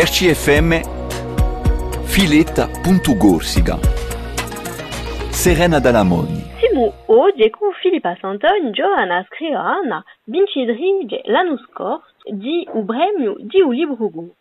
[0.00, 0.80] RCFM
[2.04, 3.78] Filetta.gorsica
[5.30, 6.40] Serena Dalamoni.
[6.60, 13.74] Simu oggi con Filippa Santoni Giovanna Scriana vincitrice l'anno scorso di un premio di un
[13.74, 14.36] libro.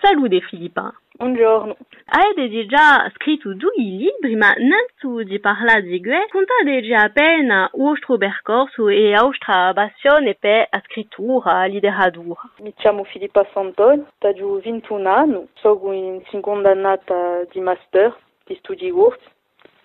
[0.00, 0.92] Salute Filippa.
[1.12, 1.76] Buongiorno.
[2.06, 7.80] Avete già scritto due libri, ma non di parlare di gue, contate già appena il
[7.80, 12.40] vostro percorso e la vostra passione per la scrittura, la letteratura.
[12.58, 18.90] Mi chiamo Filippa Santoni, ho 21 anni, sono in seconda annata di master di studi
[18.90, 19.28] corsi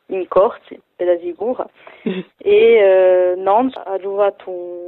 [0.09, 1.67] in corsi per la sicura
[2.03, 4.84] e eh, non giocato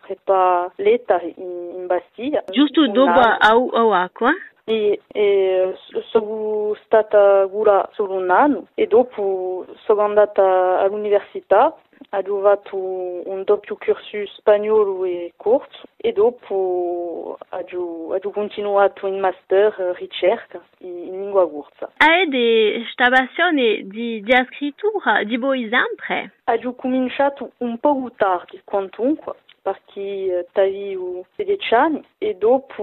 [0.00, 2.44] prepa letta in, in Bastiglia.
[2.50, 4.32] Giusto dopo a, a acqua?
[4.66, 5.76] E, e
[6.10, 11.76] sono stata cura solo un anno e dopo sono andata all'università
[12.10, 20.62] ho giocato un doppio cursus spagnolo e corso e dopo ho continuato in master ricerca
[20.78, 21.90] in lingua corsa.
[21.96, 26.32] Avete questa passione di, di scrittura di voi sempre?
[26.44, 29.34] Ho cominciato un po' tardi quantunque
[29.64, 32.82] perché avevo 16 anni e dopo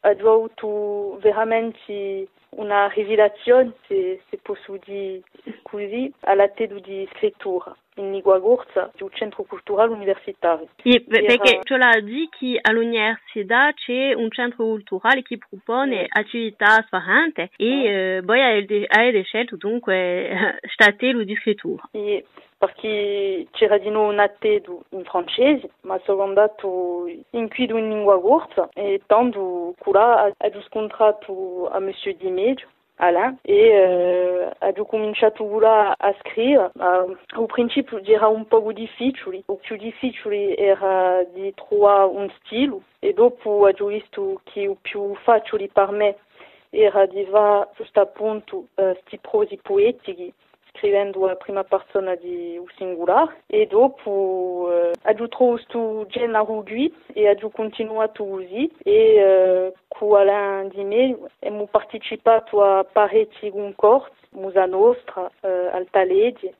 [0.00, 5.22] ho avuto veramente una rivelazione, se, se posso dire
[5.62, 10.68] così, alla testa di scrittura in lingua di un centro culturale universitario.
[10.82, 17.50] E, perché tu l'hai detto che all'università c'è un centro culturale che propone attività differenti
[17.56, 21.88] e eh, poi avete scelto dunque statello di scrittura.
[21.92, 22.24] E
[22.58, 24.20] perché c'era di nuovo un
[24.90, 31.68] in francese, ma sono andato in quido in lingua corsa e tanto là ho scontrato
[31.70, 32.16] a Monsieur
[32.98, 36.70] Alain e eh, ho cominciato là a scrivere.
[36.74, 37.16] Uh,
[38.28, 44.40] un po' difficile, il più difficile era di trovare un stile e dopo ho visto
[44.44, 46.16] che il più facile per me
[46.70, 50.32] era di fare giusto appunto uh, prosi poetici
[50.76, 56.94] scrivendo a prima persona di un singolare e dopo eh, ho trovato questo genere qui
[57.12, 59.72] e ho continuato così e eh,
[60.68, 63.50] di me abbiamo partecipato a parecchi
[64.36, 66.52] Musa Nostra, eh, Altaledi,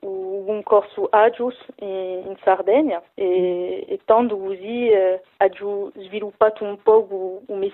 [0.63, 3.01] corso Agius in, in Sardegna.
[3.13, 5.21] E, e tanto così eh,
[6.65, 7.71] un po' il mio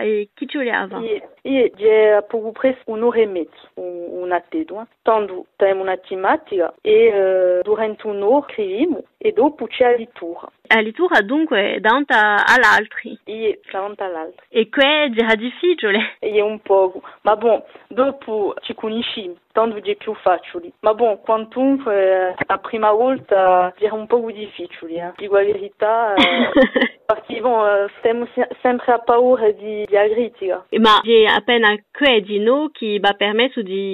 [0.00, 0.28] e
[0.64, 0.98] voleva?
[1.42, 3.70] Io c'è poco presto un'ora e mezzo,
[4.08, 9.96] una tedo, tanto abbiamo una tematica e eh, durante un'ora scriviamo e dopo c'è la
[9.96, 10.50] lettura.
[10.66, 13.18] La lettura dunque davanti all'altri?
[13.24, 14.46] Sì, davanti all'altri.
[14.48, 16.16] E qui era difficile?
[16.18, 20.72] È un po', ma bon, dopo ci conosciamo, tanto è più facile.
[20.80, 25.12] Ma bon, quantunque la prima volta era un po' difficile, eh.
[25.16, 28.26] dico la verità, eh, perché bon, stiamo
[28.62, 30.64] sempre a paura di, di agritica.
[30.78, 33.93] Ma c'è appena qui no che va permesso di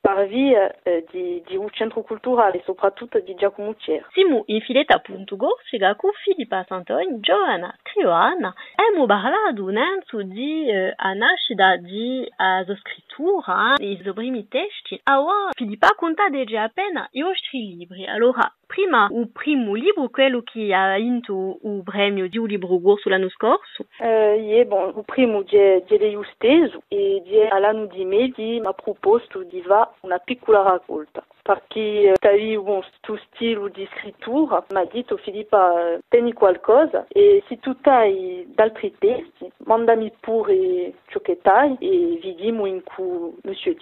[0.00, 4.06] per via eh, di, di un centro culturale, soprattutto di Giacomo Cer.
[4.12, 11.12] Siamo in filetta.go, spiega con Filippa Santoni, Giovanna Trioana, abbiamo parlato innanzi di eh, a
[11.12, 14.98] nascita di a scrittura, i primi testi.
[15.04, 18.06] Allora, Filippa conta già appena i vostri libri.
[18.06, 23.08] Allora, prima il primo libro, quello che ha vinto il premio di un libro corso
[23.08, 23.86] l'anno scorso?
[23.98, 29.90] Eh, bon, il primo è l'ho steso e all'anno di mi ha proposto di fare
[30.02, 37.06] una piccola raccolta perché avevo questo stile di scrittura, mi ha detto Filippa tieni qualcosa
[37.08, 43.34] e se tu hai altri testi mandami pure ciò che hai e vediamo in cui
[43.42, 43.76] Monsieur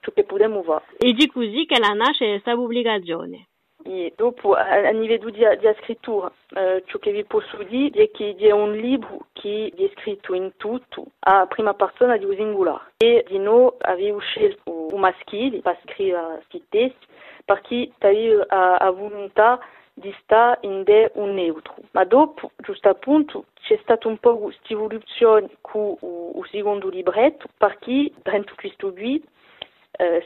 [0.00, 0.84] ciò che possiamo fare.
[0.98, 3.46] E di così che la nasce questa pubblicazione?
[3.88, 8.34] E dopo, a, livello di, di scrittura, eh, ciò che vi posso dire è che
[8.36, 12.94] è un libro che è scritto in tutto a prima persona di singolare.
[12.96, 17.06] E di avevo scelto un maschile per scrivere questi testi
[17.44, 19.60] perché avevo a, a volontà
[19.94, 21.74] di stare in de un neutro.
[21.92, 25.96] Ma dopo, giusto appunto, c'è stata un po' questa evoluzione con
[26.34, 28.90] il secondo libretto perché dentro questo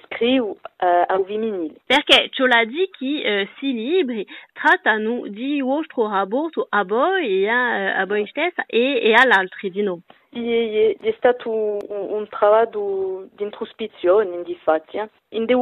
[0.04, 1.74] Scrivo uh, al femminile.
[1.86, 2.28] Perché
[2.64, 8.64] dit che uh, si libri trattano di vostro rapporto a voi, a, a voi stessa
[8.66, 10.00] e, e all'altro di noi.
[10.32, 14.34] È, è stato un, un lavoro di introspezione.
[14.34, 14.42] In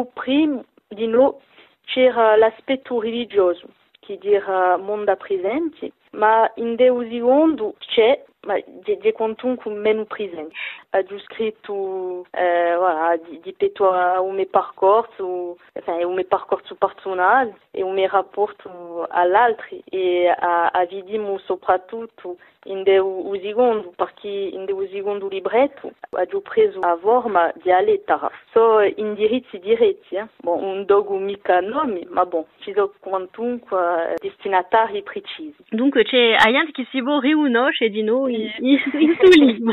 [0.01, 1.35] il primo di noi
[1.85, 3.69] c'era l'aspetto religioso,
[4.01, 10.55] che dire mondo presente, ma in Deu secondo c'è ma de, de quantunque meno presente.
[10.91, 16.75] Ha già scritto eh, voilà, di, di petto un mio percorso, enfin, un mio percorso
[16.77, 24.29] personale e un mio rapporto all'altro e a, a vediamo soprattutto in Deu secondo, perché
[24.29, 28.31] in Deu secondo libretto ha già preso la forma di Aletara.
[28.53, 30.27] So indirizzi diretti, eh?
[30.39, 35.57] bon, un dogo mica nome, ma bon, ci sono quantunque destinatari precisi.
[35.99, 39.73] Dunque c'è gente che si vuole riunisce di noi in, in suo libro.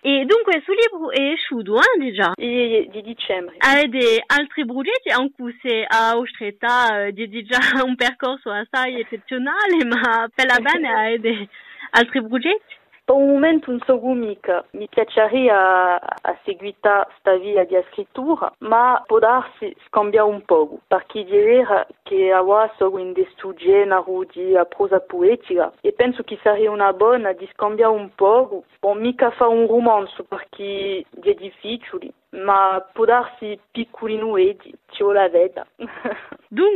[0.00, 2.32] e dunque sul libro è uscito eh, déjà.
[2.34, 3.56] Di dicembre.
[3.58, 10.46] Avete altri progetti anche se a Ostretta di già un percorso assai eccezionale, ma per
[10.46, 11.48] la bene avete
[11.90, 12.82] altri progetti?
[13.06, 19.74] Non so mica, mi piacerebbe a, a seguire questa via di scrittura, ma può darsi
[19.86, 21.64] scambia un po', perché direi
[22.02, 23.12] che ora sono in
[23.54, 25.72] genere di prosa poetica.
[25.80, 30.24] E penso che sarebbe una buona di scambiare un po', bon, mica fa un romanzo
[30.24, 34.56] perché è difficile, ma può darsi piccolino e
[34.90, 35.66] ci la veda.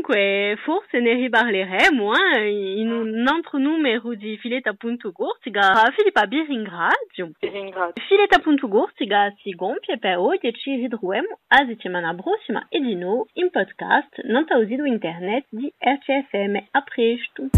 [0.08, 5.92] Dunque, forse ne riparleremo eh, in un altro numero di Filetta.Gortiga.
[5.94, 7.32] Filippa, vi ringrazio.
[7.38, 8.02] Vi ringrazio.
[8.06, 13.50] Filetta.Gortiga si gonfie per oggi e ci ritroviamo la settimana prossima e di nuovo in
[13.50, 16.56] podcast non tausido internet di RCFM.
[16.70, 17.48] A presto.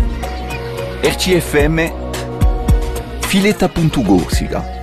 [1.03, 1.79] RCFM
[3.29, 4.80] Filetta.Gorsica